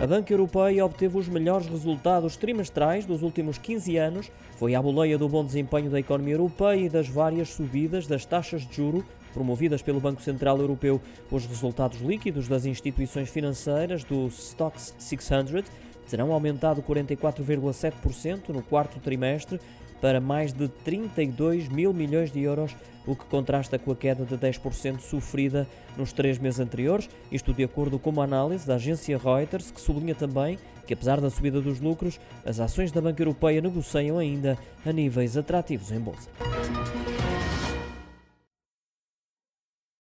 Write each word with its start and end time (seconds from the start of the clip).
A 0.00 0.06
Banca 0.06 0.32
Europeia 0.32 0.86
obteve 0.86 1.18
os 1.18 1.26
melhores 1.26 1.66
resultados 1.66 2.36
trimestrais 2.36 3.04
dos 3.04 3.20
últimos 3.20 3.58
15 3.58 3.96
anos. 3.96 4.30
Foi 4.56 4.76
à 4.76 4.80
boleia 4.80 5.18
do 5.18 5.28
bom 5.28 5.44
desempenho 5.44 5.90
da 5.90 5.98
economia 5.98 6.34
europeia 6.34 6.86
e 6.86 6.88
das 6.88 7.08
várias 7.08 7.48
subidas 7.48 8.06
das 8.06 8.24
taxas 8.24 8.64
de 8.64 8.76
juro 8.76 9.04
promovidas 9.34 9.82
pelo 9.82 9.98
Banco 9.98 10.22
Central 10.22 10.60
Europeu. 10.60 11.00
Os 11.32 11.44
resultados 11.46 12.00
líquidos 12.00 12.46
das 12.46 12.64
instituições 12.64 13.28
financeiras 13.28 14.04
do 14.04 14.28
Stocks 14.28 14.94
600 15.00 15.64
terão 16.08 16.32
aumentado 16.32 16.80
44,7% 16.80 18.50
no 18.50 18.62
quarto 18.62 19.00
trimestre 19.00 19.60
para 20.00 20.20
mais 20.20 20.52
de 20.52 20.68
32 20.68 21.68
mil 21.68 21.92
milhões 21.92 22.30
de 22.30 22.40
euros, 22.40 22.74
o 23.06 23.16
que 23.16 23.24
contrasta 23.24 23.78
com 23.78 23.90
a 23.90 23.96
queda 23.96 24.24
de 24.24 24.36
10% 24.36 25.00
sofrida 25.00 25.66
nos 25.96 26.12
três 26.12 26.38
meses 26.38 26.60
anteriores, 26.60 27.08
isto 27.32 27.52
de 27.52 27.64
acordo 27.64 27.98
com 27.98 28.10
uma 28.10 28.24
análise 28.24 28.66
da 28.66 28.74
agência 28.74 29.18
Reuters, 29.18 29.70
que 29.70 29.80
sublinha 29.80 30.14
também 30.14 30.58
que, 30.88 30.94
apesar 30.94 31.20
da 31.20 31.28
subida 31.28 31.60
dos 31.60 31.80
lucros, 31.80 32.18
as 32.46 32.58
ações 32.58 32.90
da 32.90 33.00
Banca 33.00 33.22
Europeia 33.22 33.60
negociam 33.60 34.18
ainda 34.18 34.56
a 34.86 34.90
níveis 34.90 35.36
atrativos 35.36 35.92
em 35.92 36.00
bolsa. 36.00 36.30